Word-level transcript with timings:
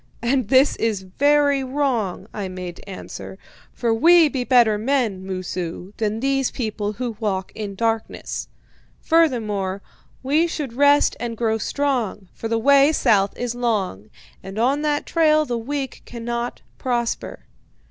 "'And 0.23 0.47
this 0.47 0.75
is 0.77 1.03
very 1.03 1.63
wrong,' 1.63 2.25
I 2.33 2.47
made 2.47 2.77
to 2.77 2.89
answer; 2.89 3.37
'for 3.71 3.93
we 3.93 4.29
be 4.29 4.43
better 4.43 4.79
men, 4.79 5.23
Moosu, 5.23 5.93
than 5.97 6.19
these 6.21 6.49
people 6.49 6.93
who 6.93 7.15
walk 7.19 7.51
in 7.53 7.75
darkness. 7.75 8.47
Further, 9.01 9.79
we 10.23 10.47
should 10.47 10.73
rest 10.73 11.15
and 11.19 11.37
grow 11.37 11.59
strong, 11.59 12.29
for 12.33 12.47
the 12.47 12.57
way 12.57 12.91
south 12.91 13.37
is 13.37 13.53
long, 13.53 14.09
and 14.41 14.57
on 14.57 14.81
that 14.81 15.05
trail 15.05 15.45
the 15.45 15.59
weak 15.59 16.01
cannot 16.03 16.63
prosper.'" 16.79 17.45